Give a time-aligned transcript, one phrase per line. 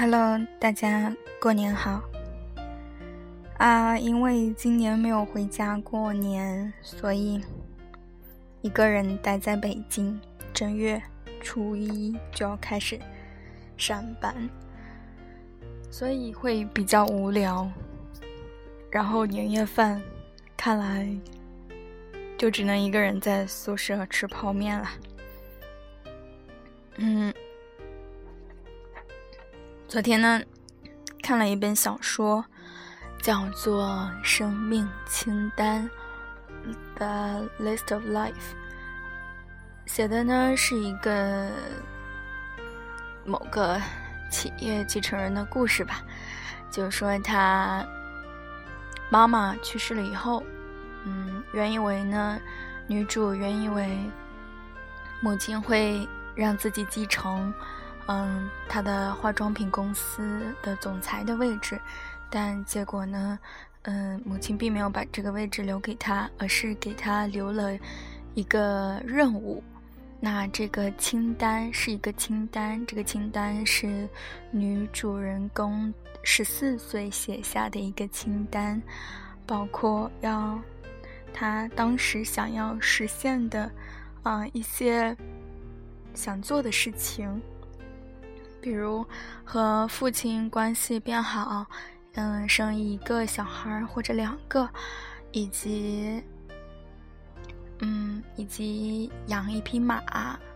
[0.00, 2.00] Hello，大家过年好。
[3.58, 7.38] 啊，因为今年没有回家过年，所以
[8.62, 10.18] 一个人待在北京。
[10.54, 11.02] 正月
[11.42, 12.98] 初一就要开始
[13.76, 14.34] 上班，
[15.90, 17.70] 所以会比较无聊。
[18.90, 20.00] 然后年夜饭，
[20.56, 21.06] 看来
[22.38, 24.88] 就只能一个人在宿舍吃泡面了。
[26.96, 27.34] 嗯。
[29.90, 30.40] 昨天呢，
[31.20, 32.44] 看了一本小说，
[33.20, 35.90] 叫做《生命清单》
[36.94, 38.54] （The List of Life），
[39.86, 41.50] 写的呢是一个
[43.24, 43.82] 某个
[44.30, 46.02] 企业继承人的故事吧。
[46.70, 47.84] 就是说，他
[49.10, 50.40] 妈妈去世了以后，
[51.04, 52.38] 嗯，原以为呢，
[52.86, 53.98] 女主原以为
[55.20, 57.52] 母亲会让自己继承。
[58.12, 61.80] 嗯，他的化妆品公司的总裁的位置，
[62.28, 63.38] 但结果呢，
[63.82, 67.78] 嗯，母亲并没有把这个位置留给他，而是给他留了
[68.34, 69.62] 一个任务。
[70.18, 74.08] 那这个清单是一个清单，这个清单是
[74.50, 78.82] 女主人公十四岁写下的一个清单，
[79.46, 80.58] 包括要
[81.32, 83.70] 她当时想要实现的
[84.24, 85.16] 啊一些
[86.12, 87.40] 想做的事情。
[88.60, 89.06] 比如
[89.44, 91.66] 和父亲关系变好，
[92.14, 94.68] 嗯，生一个小孩或者两个，
[95.32, 96.22] 以及，
[97.78, 100.02] 嗯，以及养一匹马，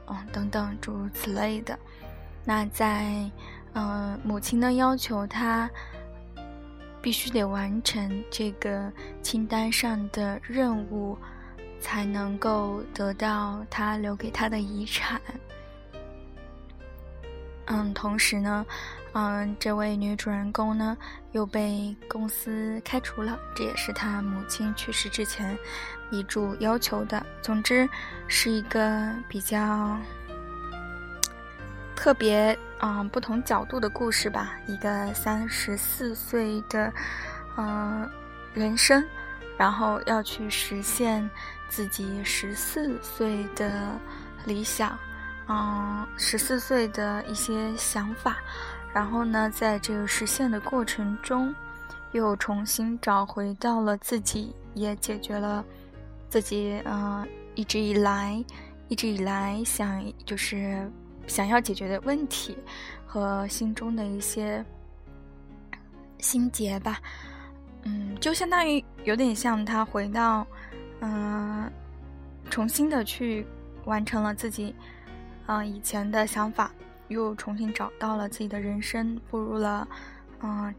[0.07, 1.79] 嗯，等等诸如此类的。
[2.45, 3.31] 那在，
[3.73, 5.71] 嗯，母亲的要求，他
[7.01, 11.17] 必须得完成这个清单上的任务，
[11.81, 15.21] 才能够得到他留给他的遗产。
[17.67, 18.65] 嗯，同时呢，
[19.13, 20.97] 嗯，这位女主人公呢
[21.33, 25.57] 又被公司开除了，这也是她母亲去世之前
[26.11, 27.25] 遗嘱要求的。
[27.41, 27.89] 总之，
[28.29, 29.97] 是一个比较
[31.97, 34.55] 特别嗯不同角度的故事吧。
[34.67, 36.93] 一个三十四岁的
[37.57, 38.09] 嗯
[38.53, 39.03] 人生，
[39.57, 41.29] 然后要去实现
[41.69, 43.99] 自己十四岁的
[44.45, 44.99] 理想。
[45.47, 48.39] 嗯，十四岁的一些想法，
[48.95, 51.55] 然后呢，在这个实现的过程中，
[52.13, 55.63] 又重新找回到了自己，也解决了
[56.31, 58.43] 自己嗯一直以来
[58.89, 60.91] 一直以来想就是
[61.27, 62.57] 想要解决的问题
[63.07, 64.65] 和心中的一些
[66.21, 66.99] 心结吧。
[67.83, 70.47] 嗯，就相当于有点像他回到
[71.01, 71.71] 嗯，
[72.49, 73.47] 重新的去
[73.85, 74.75] 完成了自己。
[75.47, 76.71] 嗯，以前的想法
[77.09, 79.87] 又重新找到了自己的人生，步入了，
[80.41, 80.75] 嗯，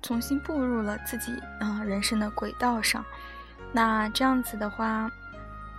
[0.00, 3.04] 重新步入了自己嗯人生的轨道上。
[3.72, 5.10] 那这样子的话，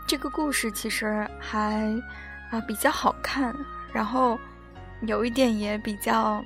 [0.07, 1.99] 这个故事其实还
[2.51, 3.55] 啊比较好看，
[3.91, 4.39] 然后
[5.01, 6.43] 有一点也比较，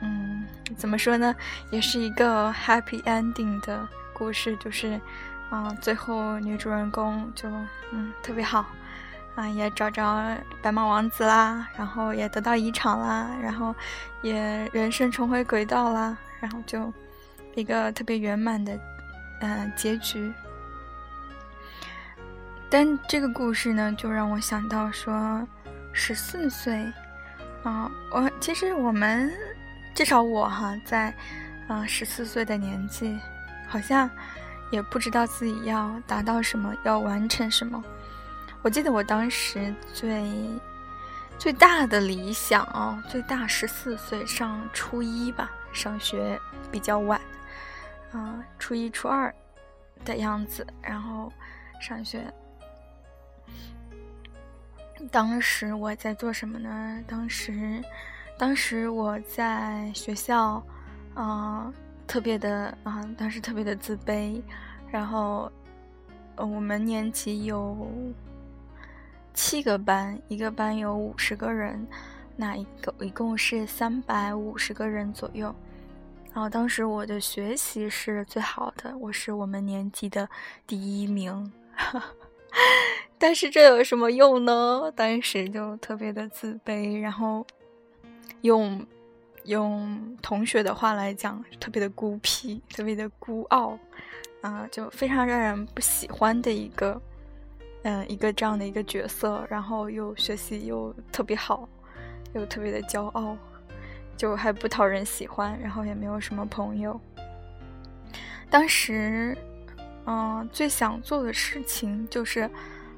[0.00, 0.44] 嗯，
[0.76, 1.34] 怎么说呢，
[1.70, 5.00] 也是一个 happy ending 的故事，就是
[5.50, 7.48] 啊最后女主人公就
[7.92, 8.64] 嗯特别好。
[9.36, 13.74] 啊，也找着白马王子啦，然后也得到遗产啦，然后
[14.22, 16.92] 也人生重回轨道啦，然后就
[17.54, 18.78] 一个特别圆满的
[19.40, 20.32] 嗯结局。
[22.68, 25.46] 但这个故事呢，就让我想到说，
[25.92, 26.84] 十四岁
[27.62, 29.32] 啊，我其实我们
[29.94, 31.14] 至少我哈，在
[31.66, 33.18] 啊十四岁的年纪，
[33.68, 34.08] 好像
[34.70, 37.82] 也不知道自己要达到什么，要完成什么。
[38.62, 40.22] 我记得我当时最
[41.38, 46.38] 最大的理想哦，最大十四岁上初一吧，上学
[46.70, 47.18] 比较晚，
[48.12, 49.34] 啊，初一初二
[50.04, 51.32] 的样子，然后
[51.80, 52.22] 上学。
[55.10, 57.02] 当时我在做什么呢？
[57.06, 57.82] 当时，
[58.36, 60.62] 当时我在学校，
[61.14, 61.72] 啊，
[62.06, 64.42] 特别的啊，当时特别的自卑，
[64.90, 65.50] 然后，
[66.36, 67.88] 我们年级有。
[69.32, 71.86] 七个班，一个班有五十个人，
[72.36, 75.54] 那一个一共是三百五十个人左右。
[76.32, 80.28] 然后当时我的学习是最好的，我是我们年级的
[80.66, 81.52] 第一名。
[83.18, 84.92] 但是这有什么用呢？
[84.94, 87.46] 当时就特别的自卑，然后
[88.42, 88.86] 用
[89.44, 93.78] 用同学的话来讲，特别的孤僻，特别的孤傲，
[94.40, 97.00] 啊，就非常让人不喜欢的一个。
[97.82, 101.68] 嗯，一个这样的一个角色，然后又学习又特别好，
[102.34, 103.36] 又特别的骄傲，
[104.16, 107.00] 就还不讨人喜欢，然后也没有什么朋友。
[108.50, 109.36] 当时，
[110.06, 112.50] 嗯，最想做的事情就是，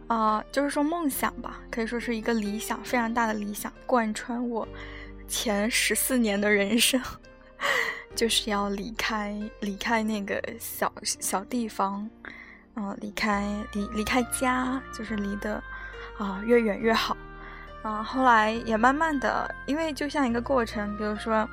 [0.09, 4.67] 啊，就是说梦想吧，可以说是一个理想，非常大的理想，贯穿我
[5.29, 7.01] 前十四年的人生，
[8.17, 12.09] 就是要离开，离开那个小小地方，
[12.75, 15.63] 嗯，离开离离开家，就是离得
[16.19, 17.17] 啊越远越好。
[17.83, 21.49] 啊，后来也慢慢的，因为就像一个过程，比如说。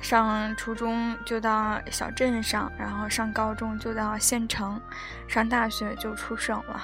[0.00, 4.80] 上初中就到小镇上，然后上高中就到县城，
[5.26, 6.80] 上大学就出省了，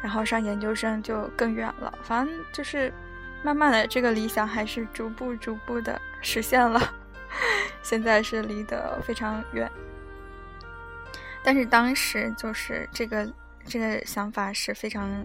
[0.00, 1.92] 然后上研究生就更远了。
[2.04, 2.94] 反正就是
[3.42, 6.80] 慢慢的，这个理想还是逐步逐步的实现了。
[7.82, 9.68] 现在是离得非常远，
[11.46, 13.32] 但是当时就是这个
[13.64, 15.24] 这个想法是非常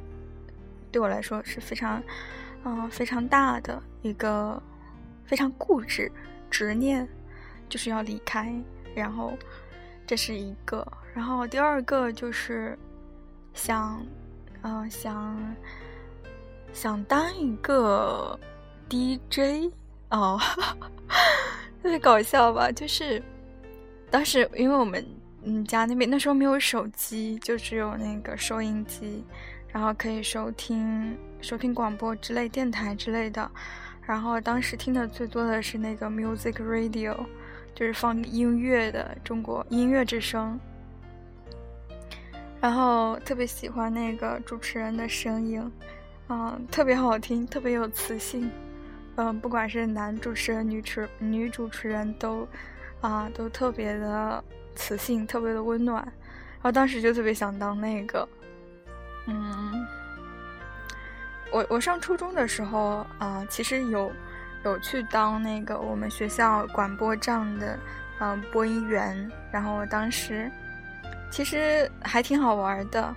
[0.91, 1.99] 对我来说是非常
[2.63, 4.61] 嗯非常大的一个
[5.25, 6.11] 非常固执。
[6.47, 7.07] 执念
[7.67, 8.53] 就是要离开，
[8.93, 9.35] 然后
[10.05, 10.85] 这是一个，
[11.15, 12.77] 然后第二个就是
[13.55, 14.05] 想，
[14.61, 15.55] 嗯，想
[16.71, 18.39] 想当一个
[18.87, 19.71] DJ
[20.11, 20.39] 哦，
[21.81, 22.71] 特别搞笑吧？
[22.71, 23.23] 就是
[24.11, 25.03] 当时因为我们
[25.43, 29.23] 嗯家那边那时候没有手机，就只有那个收音机，
[29.69, 33.49] 然后可以收听收听广播之类电台之类的。
[34.05, 37.15] 然后当时听的最多的是那个 Music Radio，
[37.73, 40.59] 就是放音乐的中国音乐之声。
[42.59, 45.71] 然后特别喜欢那个主持人的声音，
[46.29, 48.49] 嗯，特别好听，特别有磁性。
[49.15, 52.47] 嗯，不管是男主持人、女持女主持人都，
[53.01, 54.43] 啊，都特别的
[54.75, 56.03] 磁性，特别的温暖。
[56.03, 58.27] 然后当时就特别想当那个，
[59.27, 59.87] 嗯。
[61.51, 64.09] 我我上初中的时候啊，其实有
[64.63, 67.77] 有去当那个我们学校广播站的
[68.19, 70.49] 嗯播音员，然后我当时
[71.29, 73.13] 其实还挺好玩的。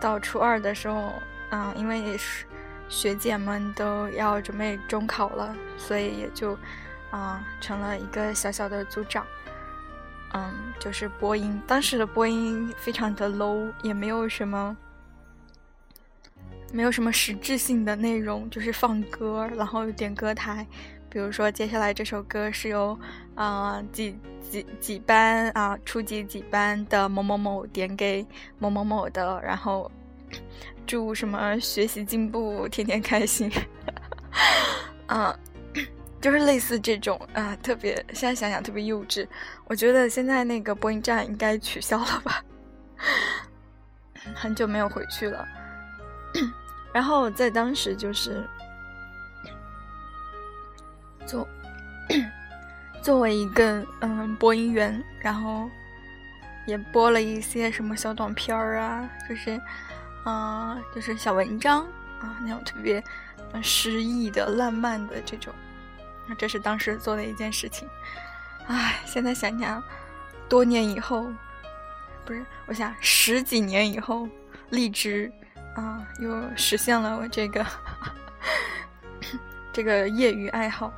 [0.00, 1.12] 到初二的时候，
[1.50, 2.46] 嗯，因为是
[2.88, 6.56] 学姐们都要准备中考了，所以也就
[7.10, 9.26] 啊成了一个小小的组长，
[10.36, 11.58] 嗯，就是播音。
[11.66, 14.76] 当时的播音非常的 low，也没有什么。
[16.72, 20.66] 没有什么实质性的内容，就是放歌，然后点歌台，
[21.08, 22.98] 比如说接下来这首歌是由
[23.34, 28.26] 啊几几几班啊初级几班的某某某点给
[28.58, 29.90] 某某某的，然后
[30.86, 33.50] 祝什么学习进步，天天开心，
[35.06, 35.34] 嗯，
[36.20, 39.26] 就是类似这种啊，特别现在想想特别幼稚。
[39.66, 42.42] 我觉得现在那个播音站应该取消了吧，
[44.34, 45.46] 很久没有回去了。
[46.92, 48.42] 然后在当时就是
[51.26, 51.46] 做
[53.02, 55.68] 作为一个嗯播音员，然后
[56.66, 59.60] 也播了一些什么小短片儿啊，就是
[60.24, 61.82] 啊就是小文章
[62.18, 63.02] 啊那种特别
[63.62, 65.54] 诗意的浪漫的这种，
[66.34, 67.88] 这是当时做的一件事情。
[68.66, 69.82] 唉，现在想想，
[70.48, 71.30] 多年以后，
[72.24, 74.28] 不是我想十几年以后，
[74.70, 75.32] 荔枝。
[75.76, 77.66] 啊，又实现了我这个
[79.74, 80.90] 这个业余爱好。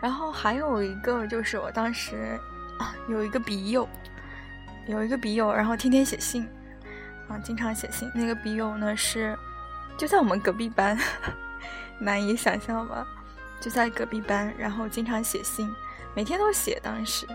[0.00, 2.38] 然后还有一个就是我当时
[2.78, 3.88] 啊有一个笔友，
[4.86, 6.48] 有一个笔友，然后天天写信
[7.28, 8.08] 啊，经常写信。
[8.14, 9.36] 那个笔友呢是
[9.96, 10.96] 就在我们隔壁班，
[11.98, 13.04] 难以想象吧？
[13.60, 15.68] 就在隔壁班，然后经常写信，
[16.14, 16.78] 每天都写。
[16.82, 17.26] 当时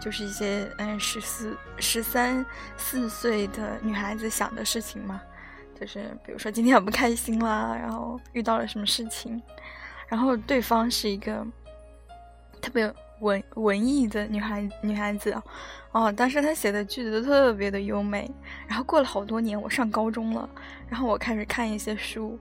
[0.00, 2.44] 就是一些嗯十四十三
[2.76, 5.20] 四岁的女孩子想的事情嘛。
[5.80, 9.40] 就是比如说今天很不开心啦，然后遇到了什么事情，
[10.08, 11.46] 然后对方是一个
[12.60, 15.32] 特别文文艺的女孩女孩子，
[15.92, 18.28] 哦，当时她写的句子都特别的优美。
[18.66, 20.50] 然后过了好多年，我上高中了，
[20.88, 22.36] 然后我开始看一些书，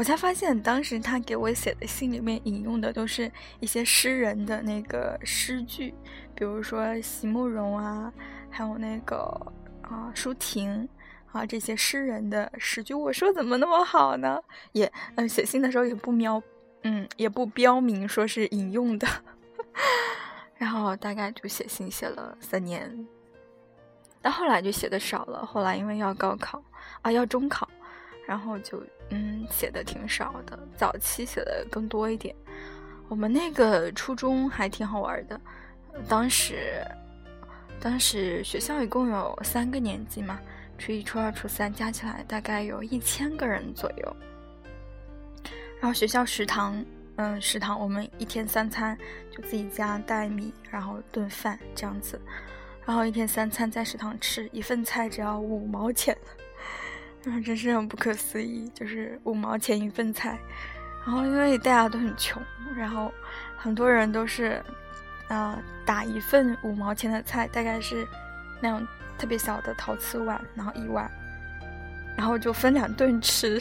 [0.00, 3.30] 我才发现当时他给我写的信里面引用的都是
[3.60, 5.92] 一些诗人的那个诗句，
[6.34, 8.10] 比如说席慕容啊，
[8.48, 9.16] 还有那个
[9.82, 10.88] 啊舒婷。
[11.32, 14.42] 啊，这些诗人的诗句，我说怎么那么好呢？
[14.72, 16.42] 也，嗯，写信的时候也不描，
[16.82, 19.06] 嗯，也不标明说是引用的。
[20.56, 23.06] 然后大概就写信写了三年，
[24.22, 25.44] 但后来就写的少了。
[25.44, 26.60] 后来因为要高考
[27.02, 27.68] 啊，要中考，
[28.30, 30.56] 然后就嗯写的挺少的。
[30.76, 32.32] 早期写的更多一点。
[33.08, 35.40] 我们那个初中还挺好玩的，
[36.08, 36.80] 当时，
[37.80, 40.38] 当时学校一共有三个年级嘛。
[40.78, 44.16] 初一、初二、初三加起来大概有一千个人左右。
[45.80, 46.84] 然后学校食堂，
[47.16, 48.96] 嗯，食堂我们一天三餐
[49.28, 52.20] 就自己家带米，然后炖饭这样子，
[52.86, 56.16] 然后一天三餐在食堂吃，一份菜只要五毛钱，
[57.24, 60.38] 嗯，真是很不可思议，就是五毛钱一份菜。
[61.04, 62.42] 然后因为大家都很穷，
[62.76, 63.12] 然后
[63.56, 64.62] 很多人都是，
[65.28, 68.06] 啊，打一份五毛钱的菜，大概是
[68.60, 68.86] 那种
[69.18, 71.10] 特别小的陶瓷碗，然后一碗，
[72.16, 73.60] 然后就分两顿吃，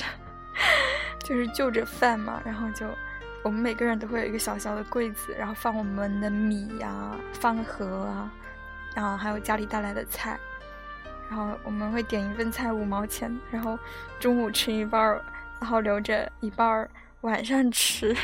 [1.24, 2.86] 就是就着饭嘛，然后就
[3.42, 8.32] 我们每个人都会有一个小小的柜子，然后放我们的米呀、饭盒啊，
[8.94, 10.38] 然后还有家里带来的菜，
[11.30, 13.78] 然后我们会点一份菜五毛钱，然后
[14.20, 15.24] 中午吃一半儿，
[15.62, 16.90] 然后留着一半儿。
[17.22, 18.16] 晚上吃，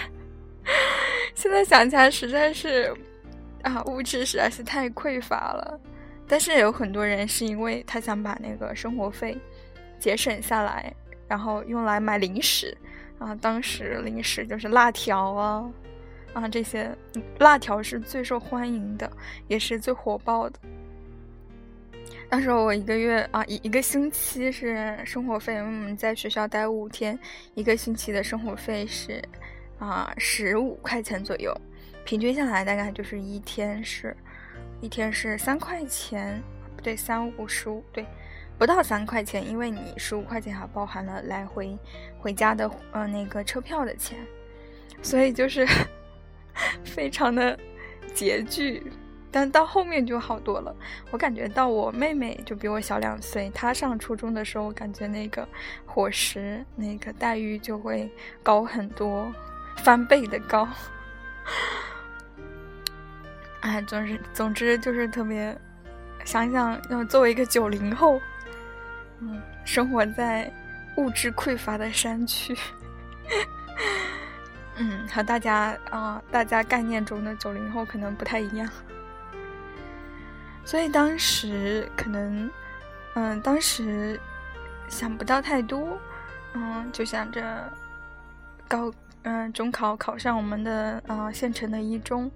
[1.36, 2.96] 现在想起来实在是，
[3.62, 5.80] 啊，物质实在是太匮乏了。
[6.28, 9.38] 但是有很多人是因为他想把那个生活费
[10.00, 10.92] 节省下来，
[11.28, 12.76] 然后用来买零食
[13.20, 13.36] 啊。
[13.36, 15.70] 当时零食就是辣条啊，
[16.34, 16.98] 啊这些
[17.40, 19.12] 辣条是最受欢迎的，
[19.50, 20.58] 也是最火爆的。
[22.30, 27.18] 当时我一个月啊一一个星期是生活费，我们在学校待五天，
[27.54, 29.22] 一个星期的生活费是
[29.80, 31.56] 啊十五块钱左右，
[32.04, 34.16] 平均下来大概就是一天是，
[34.82, 36.42] 一天是三块钱，
[36.76, 38.06] 不对，三五十五，对，
[38.58, 41.78] 不到三块钱，因为你十五块钱还包含了来回
[42.20, 44.18] 回家的呃那个车票的钱，
[45.02, 45.66] 所以就是
[46.84, 47.58] 非常的
[48.14, 48.84] 拮据。
[49.38, 50.74] 但到后面就好多了，
[51.12, 55.46] 我感觉到我妹妹就比我小两岁，她上初中的时候，我感觉那个
[55.86, 58.10] 伙食那个待遇就会
[58.42, 59.30] 高很多，
[59.84, 60.66] 翻倍的高。
[63.60, 65.54] 哎，总之总之就是特别，
[66.24, 68.22] 想想要作为一个九零后，
[69.20, 70.50] 嗯，生活在
[70.96, 72.56] 物质匮乏的山区，
[74.80, 78.66] 嗯，和大家啊大家概念中的九零后可能不太一样。
[80.66, 82.50] 所以当时可能，
[83.14, 84.20] 嗯，当时
[84.90, 85.98] 想不到太多，
[86.54, 87.72] 嗯，就想着
[88.68, 88.92] 高，
[89.22, 92.32] 嗯，中考考上我们的啊县城的一中，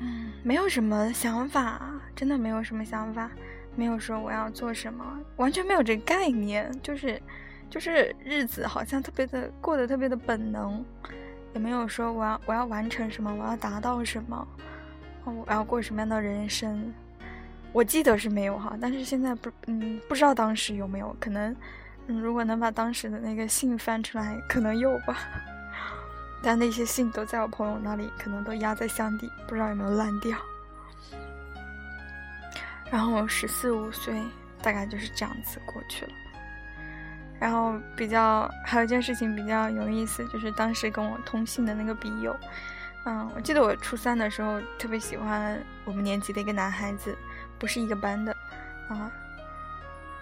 [0.00, 1.82] 嗯，没有什么想法，
[2.14, 3.28] 真的没有什么想法，
[3.74, 5.04] 没有说我要做什么，
[5.36, 7.20] 完全没有这个概念，就是
[7.68, 10.84] 就是日子好像特别的过得特别的本能，
[11.54, 14.46] 也没有说我要我要完成什么，我要达到什么。
[15.36, 16.92] 我要过什么样的人生？
[17.72, 21.54] 我记得是没有哈，但是现在不，嗯，不知道当时有没有可能，
[22.06, 25.18] 嗯，如果能把当时的那个信翻出来，可能有吧。
[26.42, 30.38] 但那些信都在我朋友那里，可能都压在箱底，不知道有没有烂掉。
[32.90, 34.18] 然后十四五岁，
[34.62, 36.12] 大概就是这样子过去了。
[37.38, 42.34] 然后比较还有一件事情比较有意思，就是当时跟我通信的那个笔友。
[43.04, 47.16] 嗯，我记得我初三的时候特别喜欢我们年级的一个男孩子，
[47.58, 48.36] 不是一个班的，
[48.88, 49.10] 啊，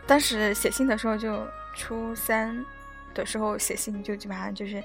[0.06, 2.64] 当时写信的时候就初三
[3.12, 4.80] 的时候写信就基本上就是，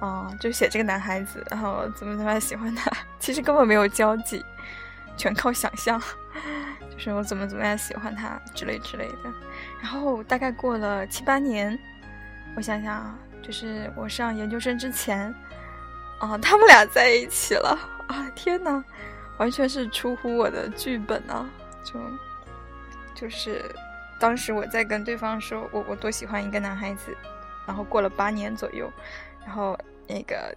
[0.00, 2.90] 啊，就写这个男孩子，然后怎么怎么样喜欢他，
[3.20, 4.44] 其实根本没有交集，
[5.16, 6.02] 全靠想象，
[6.90, 9.32] 就是我怎么怎么样喜欢他之类之类的。
[9.80, 11.78] 然后大概过了七八年，
[12.56, 15.32] 我想想啊，就是我上研究生之前。
[16.18, 18.30] 啊，他们俩在一起了啊！
[18.34, 18.82] 天哪，
[19.38, 21.48] 完全是出乎我的剧本啊！
[21.84, 22.00] 就
[23.14, 23.64] 就是
[24.18, 27.16] 当时我在跟对方说我我多喜欢一个男孩子，
[27.66, 28.90] 然后过了八年左右，
[29.44, 30.56] 然后那个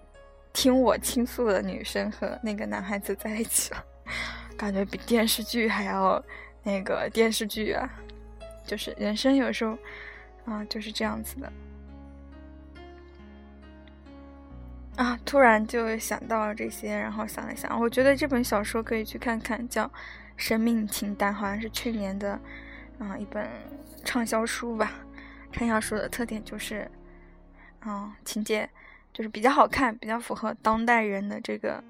[0.53, 3.83] 听我倾诉的女生和那个男孩子在一起了，
[4.57, 6.23] 感觉比电视剧还要
[6.63, 7.89] 那个电视剧啊！
[8.65, 9.77] 就是人生有时候
[10.45, 11.51] 啊就是这样子的。
[14.99, 15.17] 啊！
[15.23, 19.85] 突然就想到了这些，然后想了想，我觉得这本小说可以去看看，叫
[20.35, 22.37] 《生命清单》，好像是去年的，
[22.97, 23.49] 啊，一本
[24.03, 24.91] 畅销书吧。
[25.53, 26.91] 畅销书的特点就是，
[27.85, 28.69] 嗯，情节
[29.13, 31.81] 就是比较好看，比较符合当代人的这个，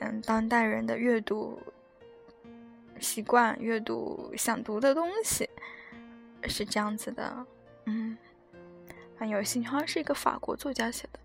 [0.00, 1.58] 嗯，当代人的阅读
[3.00, 5.48] 习惯、阅读想读的东西，
[6.42, 7.46] 是这样子的。
[7.86, 8.18] 嗯，
[9.16, 11.18] 很有兴趣，好像是一个法国作家写的。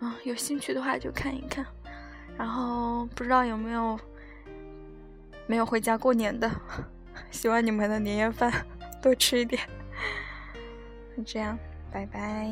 [0.00, 1.64] 啊，有兴趣的话就看一看，
[2.36, 3.98] 然后不知道有没有
[5.46, 6.50] 没有回家过年的，
[7.30, 8.52] 希望你们的年夜饭
[9.02, 9.60] 多吃一点。
[11.16, 11.58] 就 这样，
[11.90, 12.48] 拜拜。